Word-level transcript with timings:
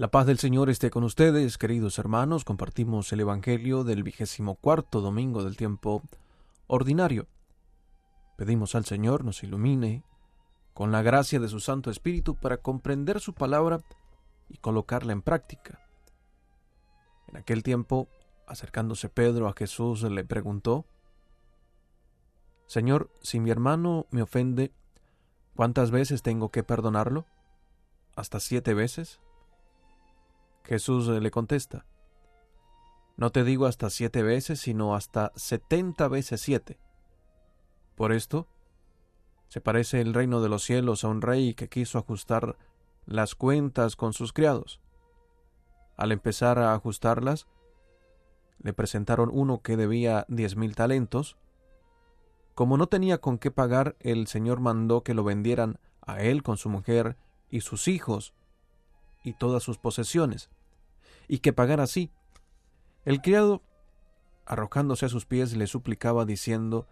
La 0.00 0.10
paz 0.10 0.24
del 0.24 0.38
Señor 0.38 0.70
esté 0.70 0.88
con 0.88 1.04
ustedes, 1.04 1.58
queridos 1.58 1.98
hermanos. 1.98 2.46
Compartimos 2.46 3.12
el 3.12 3.20
Evangelio 3.20 3.84
del 3.84 4.02
vigésimo 4.02 4.54
cuarto 4.54 5.02
domingo 5.02 5.44
del 5.44 5.58
tiempo 5.58 6.02
ordinario. 6.68 7.26
Pedimos 8.38 8.74
al 8.74 8.86
Señor 8.86 9.26
nos 9.26 9.42
ilumine 9.42 10.02
con 10.72 10.90
la 10.90 11.02
gracia 11.02 11.38
de 11.38 11.48
su 11.48 11.60
Santo 11.60 11.90
Espíritu 11.90 12.34
para 12.34 12.56
comprender 12.56 13.20
su 13.20 13.34
palabra 13.34 13.82
y 14.48 14.56
colocarla 14.56 15.12
en 15.12 15.20
práctica. 15.20 15.86
En 17.28 17.36
aquel 17.36 17.62
tiempo, 17.62 18.08
acercándose 18.46 19.10
Pedro 19.10 19.48
a 19.48 19.54
Jesús, 19.54 20.02
le 20.04 20.24
preguntó, 20.24 20.86
Señor, 22.64 23.10
si 23.20 23.38
mi 23.38 23.50
hermano 23.50 24.06
me 24.10 24.22
ofende, 24.22 24.72
¿cuántas 25.54 25.90
veces 25.90 26.22
tengo 26.22 26.50
que 26.50 26.62
perdonarlo? 26.62 27.26
¿Hasta 28.16 28.40
siete 28.40 28.72
veces? 28.72 29.20
Jesús 30.70 31.08
le 31.08 31.32
contesta, 31.32 31.84
No 33.16 33.30
te 33.30 33.42
digo 33.42 33.66
hasta 33.66 33.90
siete 33.90 34.22
veces, 34.22 34.60
sino 34.60 34.94
hasta 34.94 35.32
setenta 35.34 36.06
veces 36.06 36.42
siete. 36.42 36.78
Por 37.96 38.12
esto, 38.12 38.46
se 39.48 39.60
parece 39.60 40.00
el 40.00 40.14
reino 40.14 40.40
de 40.40 40.48
los 40.48 40.62
cielos 40.62 41.02
a 41.02 41.08
un 41.08 41.22
rey 41.22 41.54
que 41.54 41.68
quiso 41.68 41.98
ajustar 41.98 42.56
las 43.04 43.34
cuentas 43.34 43.96
con 43.96 44.12
sus 44.12 44.32
criados. 44.32 44.80
Al 45.96 46.12
empezar 46.12 46.60
a 46.60 46.72
ajustarlas, 46.72 47.48
le 48.62 48.72
presentaron 48.72 49.28
uno 49.32 49.62
que 49.62 49.76
debía 49.76 50.24
diez 50.28 50.54
mil 50.54 50.76
talentos. 50.76 51.36
Como 52.54 52.76
no 52.76 52.86
tenía 52.86 53.18
con 53.18 53.38
qué 53.38 53.50
pagar, 53.50 53.96
el 53.98 54.28
Señor 54.28 54.60
mandó 54.60 55.02
que 55.02 55.14
lo 55.14 55.24
vendieran 55.24 55.80
a 56.00 56.22
él 56.22 56.44
con 56.44 56.58
su 56.58 56.68
mujer 56.68 57.16
y 57.50 57.62
sus 57.62 57.88
hijos 57.88 58.34
y 59.24 59.32
todas 59.32 59.64
sus 59.64 59.76
posesiones, 59.76 60.48
y 61.30 61.38
que 61.38 61.52
pagara 61.52 61.84
así. 61.84 62.10
El 63.04 63.22
criado, 63.22 63.62
arrojándose 64.46 65.06
a 65.06 65.08
sus 65.08 65.26
pies, 65.26 65.56
le 65.56 65.68
suplicaba 65.68 66.24
diciendo, 66.24 66.88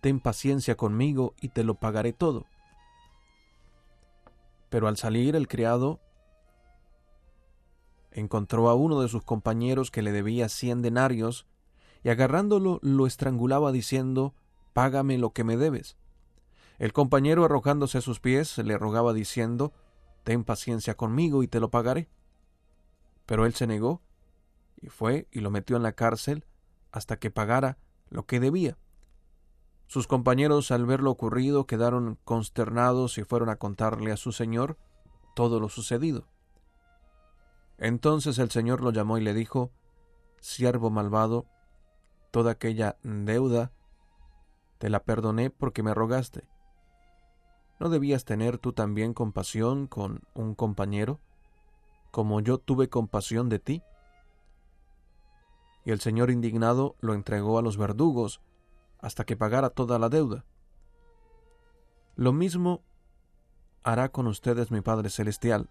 Ten 0.00 0.20
paciencia 0.20 0.74
conmigo 0.74 1.34
y 1.38 1.50
te 1.50 1.62
lo 1.62 1.74
pagaré 1.74 2.14
todo. 2.14 2.46
Pero 4.70 4.88
al 4.88 4.96
salir 4.96 5.36
el 5.36 5.48
criado 5.48 6.00
encontró 8.10 8.70
a 8.70 8.74
uno 8.74 9.02
de 9.02 9.08
sus 9.08 9.22
compañeros 9.22 9.90
que 9.90 10.00
le 10.00 10.12
debía 10.12 10.48
cien 10.48 10.80
denarios, 10.80 11.46
y 12.02 12.08
agarrándolo 12.08 12.78
lo 12.80 13.06
estrangulaba 13.06 13.70
diciendo, 13.70 14.32
Págame 14.72 15.18
lo 15.18 15.34
que 15.34 15.44
me 15.44 15.58
debes. 15.58 15.98
El 16.78 16.94
compañero 16.94 17.44
arrojándose 17.44 17.98
a 17.98 18.00
sus 18.00 18.18
pies 18.18 18.56
le 18.56 18.78
rogaba 18.78 19.12
diciendo, 19.12 19.74
ten 20.24 20.42
paciencia 20.42 20.96
conmigo 20.96 21.42
y 21.42 21.48
te 21.48 21.60
lo 21.60 21.70
pagaré. 21.70 22.08
Pero 23.30 23.46
él 23.46 23.54
se 23.54 23.68
negó 23.68 24.02
y 24.82 24.88
fue 24.88 25.28
y 25.30 25.38
lo 25.38 25.52
metió 25.52 25.76
en 25.76 25.84
la 25.84 25.92
cárcel 25.92 26.44
hasta 26.90 27.20
que 27.20 27.30
pagara 27.30 27.78
lo 28.08 28.26
que 28.26 28.40
debía. 28.40 28.76
Sus 29.86 30.08
compañeros 30.08 30.72
al 30.72 30.84
ver 30.84 30.98
lo 30.98 31.12
ocurrido 31.12 31.64
quedaron 31.64 32.18
consternados 32.24 33.18
y 33.18 33.22
fueron 33.22 33.48
a 33.48 33.54
contarle 33.54 34.10
a 34.10 34.16
su 34.16 34.32
señor 34.32 34.78
todo 35.36 35.60
lo 35.60 35.68
sucedido. 35.68 36.26
Entonces 37.78 38.36
el 38.40 38.50
señor 38.50 38.80
lo 38.80 38.90
llamó 38.90 39.16
y 39.16 39.20
le 39.20 39.32
dijo, 39.32 39.70
Siervo 40.40 40.90
malvado, 40.90 41.46
toda 42.32 42.50
aquella 42.50 42.98
deuda 43.04 43.70
te 44.78 44.90
la 44.90 45.04
perdoné 45.04 45.50
porque 45.50 45.84
me 45.84 45.94
rogaste. 45.94 46.48
¿No 47.78 47.90
debías 47.90 48.24
tener 48.24 48.58
tú 48.58 48.72
también 48.72 49.14
compasión 49.14 49.86
con 49.86 50.22
un 50.34 50.56
compañero, 50.56 51.20
como 52.10 52.40
yo 52.40 52.58
tuve 52.58 52.88
compasión 52.88 53.48
de 53.48 53.58
ti? 53.58 53.82
Y 55.84 55.92
el 55.92 56.00
Señor 56.00 56.30
indignado 56.30 56.96
lo 57.00 57.14
entregó 57.14 57.58
a 57.58 57.62
los 57.62 57.76
verdugos 57.76 58.40
hasta 58.98 59.24
que 59.24 59.36
pagara 59.36 59.70
toda 59.70 59.98
la 59.98 60.08
deuda. 60.08 60.44
Lo 62.16 62.32
mismo 62.32 62.82
hará 63.82 64.10
con 64.10 64.26
ustedes 64.26 64.70
mi 64.70 64.82
Padre 64.82 65.08
Celestial, 65.08 65.70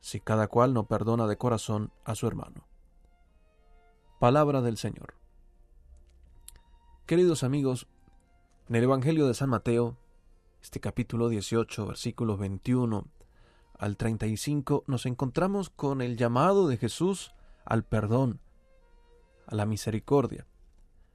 si 0.00 0.20
cada 0.20 0.48
cual 0.48 0.74
no 0.74 0.86
perdona 0.86 1.26
de 1.26 1.38
corazón 1.38 1.92
a 2.04 2.14
su 2.14 2.26
hermano. 2.26 2.66
Palabra 4.18 4.60
del 4.60 4.76
Señor. 4.76 5.14
Queridos 7.06 7.42
amigos, 7.42 7.88
en 8.68 8.76
el 8.76 8.84
Evangelio 8.84 9.26
de 9.26 9.34
San 9.34 9.48
Mateo, 9.48 9.96
este 10.60 10.80
capítulo 10.80 11.28
18, 11.28 11.86
versículos 11.86 12.38
21 12.38 13.06
al 13.82 13.96
35, 13.96 14.84
nos 14.86 15.06
encontramos 15.06 15.68
con 15.68 16.02
el 16.02 16.16
llamado 16.16 16.68
de 16.68 16.76
Jesús 16.76 17.34
al 17.64 17.84
perdón, 17.84 18.40
a 19.46 19.56
la 19.56 19.66
misericordia. 19.66 20.46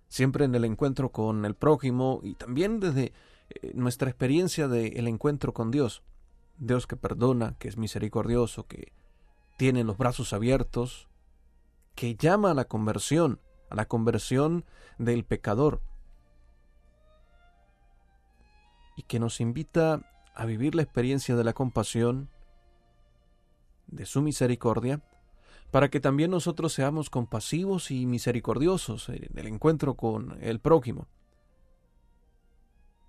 Siempre 0.09 0.43
en 0.43 0.53
el 0.53 0.65
encuentro 0.65 1.13
con 1.13 1.45
el 1.45 1.55
prójimo 1.55 2.19
y 2.23 2.33
también 2.35 2.81
desde 2.81 3.13
eh, 3.49 3.71
nuestra 3.73 4.09
experiencia 4.09 4.67
del 4.67 5.07
encuentro 5.07 5.53
con 5.53 5.71
Dios. 5.71 6.03
Dios 6.57 6.87
que 6.87 6.97
perdona, 6.97 7.55
que 7.57 7.69
es 7.69 7.77
misericordioso, 7.77 8.67
que 8.67 8.91
tiene 9.57 9.85
los 9.85 9.97
brazos 9.97 10.33
abiertos, 10.33 11.07
que 11.95 12.15
llama 12.15 12.51
a 12.51 12.53
la 12.53 12.65
conversión, 12.65 13.39
a 13.69 13.75
la 13.75 13.87
conversión 13.87 14.65
del 14.97 15.23
pecador. 15.23 15.81
y 18.97 19.03
que 19.03 19.19
nos 19.19 19.39
invita 19.39 20.01
a 20.33 20.45
vivir 20.45 20.73
la 20.73 20.81
experiencia 20.81 21.35
de 21.35 21.43
la 21.43 21.53
compasión, 21.53 22.29
de 23.87 24.05
su 24.05 24.21
misericordia, 24.21 25.01
para 25.71 25.89
que 25.89 25.99
también 25.99 26.31
nosotros 26.31 26.73
seamos 26.73 27.09
compasivos 27.09 27.91
y 27.91 28.05
misericordiosos 28.05 29.09
en 29.09 29.37
el 29.37 29.47
encuentro 29.47 29.95
con 29.95 30.37
el 30.41 30.59
prójimo. 30.59 31.07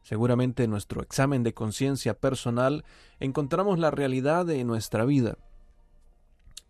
Seguramente 0.03 0.65
en 0.65 0.71
nuestro 0.71 1.03
examen 1.03 1.43
de 1.43 1.55
conciencia 1.55 2.15
personal 2.15 2.85
encontramos 3.21 3.79
la 3.79 3.91
realidad 3.91 4.47
de 4.47 4.65
nuestra 4.65 5.05
vida. 5.05 5.37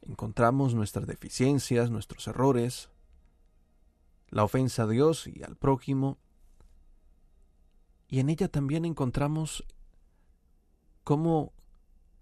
Encontramos 0.02 0.74
nuestras 0.74 1.06
deficiencias, 1.06 1.90
nuestros 1.90 2.26
errores, 2.26 2.90
la 4.30 4.44
ofensa 4.44 4.82
a 4.82 4.86
Dios 4.88 5.26
y 5.26 5.42
al 5.42 5.56
prójimo, 5.56 6.18
y 8.08 8.20
en 8.20 8.30
ella 8.30 8.48
también 8.48 8.84
encontramos 8.84 9.64
cómo 11.04 11.52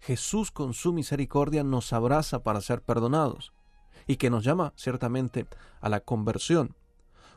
Jesús 0.06 0.52
con 0.52 0.72
su 0.72 0.92
misericordia 0.92 1.64
nos 1.64 1.92
abraza 1.92 2.44
para 2.44 2.60
ser 2.60 2.80
perdonados 2.80 3.52
y 4.06 4.18
que 4.18 4.30
nos 4.30 4.44
llama 4.44 4.72
ciertamente 4.76 5.48
a 5.80 5.88
la 5.88 5.98
conversión. 5.98 6.76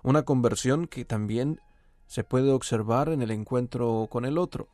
Una 0.04 0.22
conversión 0.22 0.86
que 0.86 1.04
también 1.04 1.60
se 2.06 2.24
puede 2.24 2.52
observar 2.52 3.10
en 3.10 3.24
el 3.24 3.32
encuentro 3.32 4.08
con 4.12 4.24
el 4.24 4.38
otro, 4.38 4.68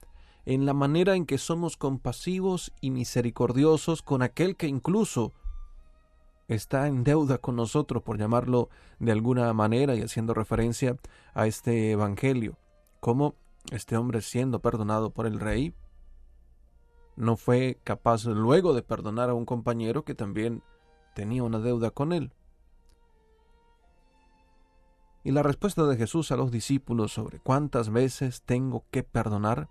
en 0.45 0.65
la 0.65 0.73
manera 0.73 1.15
en 1.15 1.25
que 1.25 1.37
somos 1.37 1.77
compasivos 1.77 2.73
y 2.81 2.91
misericordiosos 2.91 4.01
con 4.01 4.23
aquel 4.23 4.57
que 4.57 4.67
incluso 4.67 5.31
está 6.49 6.87
en 6.87 7.05
deuda 7.05 7.37
con 7.37 7.55
nosotros, 7.55 8.03
por 8.03 8.17
llamarlo 8.17 8.67
de 8.99 9.13
alguna 9.13 9.53
manera 9.53 9.95
y 9.95 10.01
haciendo 10.01 10.33
referencia 10.33 10.97
a 11.33 11.47
este 11.47 11.91
Evangelio, 11.91 12.57
como 12.99 13.35
este 13.71 13.95
hombre 13.95 14.21
siendo 14.21 14.59
perdonado 14.59 15.11
por 15.11 15.27
el 15.27 15.39
rey, 15.39 15.73
no 17.15 17.37
fue 17.37 17.79
capaz 17.83 18.25
luego 18.25 18.73
de 18.73 18.83
perdonar 18.83 19.29
a 19.29 19.33
un 19.33 19.45
compañero 19.45 20.03
que 20.03 20.15
también 20.15 20.63
tenía 21.13 21.43
una 21.43 21.59
deuda 21.59 21.91
con 21.91 22.13
él. 22.13 22.33
Y 25.23 25.31
la 25.31 25.41
respuesta 25.41 25.85
de 25.85 25.97
Jesús 25.97 26.31
a 26.31 26.35
los 26.35 26.51
discípulos 26.51 27.13
sobre 27.13 27.39
cuántas 27.39 27.89
veces 27.89 28.43
tengo 28.43 28.85
que 28.91 29.03
perdonar, 29.03 29.69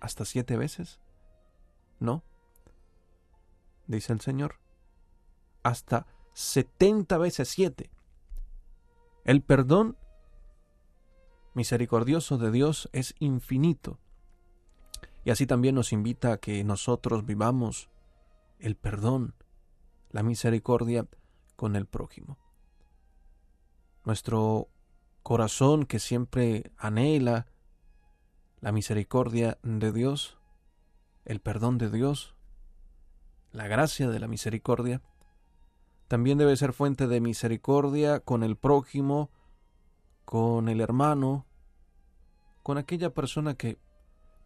hasta 0.00 0.24
siete 0.24 0.56
veces, 0.56 1.00
no, 2.00 2.24
dice 3.86 4.12
el 4.12 4.20
Señor, 4.20 4.56
hasta 5.62 6.06
setenta 6.32 7.18
veces 7.18 7.48
siete. 7.48 7.90
El 9.24 9.42
perdón 9.42 9.96
misericordioso 11.54 12.38
de 12.38 12.50
Dios 12.50 12.88
es 12.92 13.14
infinito. 13.18 13.98
Y 15.30 15.32
así 15.32 15.46
también 15.46 15.76
nos 15.76 15.92
invita 15.92 16.32
a 16.32 16.36
que 16.38 16.64
nosotros 16.64 17.24
vivamos 17.24 17.88
el 18.58 18.74
perdón, 18.74 19.36
la 20.10 20.24
misericordia 20.24 21.06
con 21.54 21.76
el 21.76 21.86
prójimo. 21.86 22.36
Nuestro 24.04 24.70
corazón 25.22 25.86
que 25.86 26.00
siempre 26.00 26.72
anhela 26.76 27.46
la 28.58 28.72
misericordia 28.72 29.56
de 29.62 29.92
Dios, 29.92 30.36
el 31.24 31.38
perdón 31.38 31.78
de 31.78 31.90
Dios, 31.90 32.34
la 33.52 33.68
gracia 33.68 34.08
de 34.08 34.18
la 34.18 34.26
misericordia, 34.26 35.00
también 36.08 36.38
debe 36.38 36.56
ser 36.56 36.72
fuente 36.72 37.06
de 37.06 37.20
misericordia 37.20 38.18
con 38.18 38.42
el 38.42 38.56
prójimo, 38.56 39.30
con 40.24 40.68
el 40.68 40.80
hermano, 40.80 41.46
con 42.64 42.78
aquella 42.78 43.14
persona 43.14 43.54
que 43.54 43.78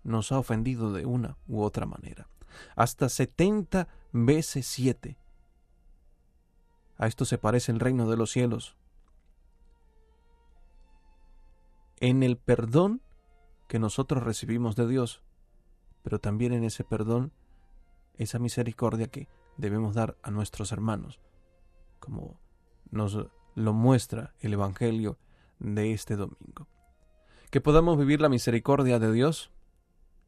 nos 0.05 0.31
ha 0.33 0.39
ofendido 0.39 0.93
de 0.93 1.06
una 1.06 1.37
u 1.49 1.62
otra 1.62 1.87
manera. 1.87 2.29
hasta 2.77 3.09
setenta 3.09 3.89
veces 4.12 4.67
siete. 4.67 5.19
A 6.97 7.06
esto 7.06 7.25
se 7.25 7.39
parece 7.39 7.73
el 7.73 7.81
reino 7.81 8.09
de 8.09 8.17
los 8.17 8.31
cielos. 8.31 8.77
En 12.01 12.23
el 12.23 12.37
perdón 12.37 13.03
que 13.67 13.79
nosotros 13.79 14.23
recibimos 14.23 14.77
de 14.77 14.87
Dios, 14.87 15.23
pero 16.03 16.21
también 16.21 16.53
en 16.53 16.65
ese 16.65 16.85
perdón, 16.85 17.33
esa 18.17 18.39
misericordia 18.39 19.09
que 19.09 19.29
debemos 19.56 19.95
dar 19.95 20.17
a 20.23 20.31
nuestros 20.31 20.71
hermanos, 20.71 21.21
como 21.99 22.39
nos 22.91 23.19
lo 23.55 23.73
muestra 23.73 24.35
el 24.41 24.53
Evangelio 24.53 25.19
de 25.59 25.93
este 25.93 26.17
domingo. 26.17 26.69
Que 27.51 27.61
podamos 27.61 27.99
vivir 27.99 28.21
la 28.21 28.29
misericordia 28.29 28.99
de 28.99 29.12
Dios 29.12 29.51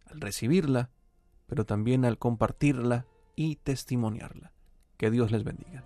al 0.07 0.21
recibirla, 0.21 0.91
pero 1.47 1.65
también 1.65 2.05
al 2.05 2.19
compartirla 2.19 3.07
y 3.35 3.57
testimoniarla. 3.57 4.53
Que 4.97 5.11
Dios 5.11 5.31
les 5.31 5.45
bendiga. 5.45 5.85